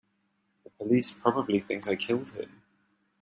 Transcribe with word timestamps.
The 0.63 0.71
police 0.71 1.11
probably 1.11 1.59
think 1.59 1.87
I 1.87 1.95
killed 1.95 2.31
him. 2.31 2.63